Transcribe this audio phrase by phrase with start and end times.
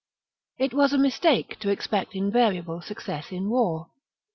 [0.57, 3.91] It was a mistake to expect invariable success in war.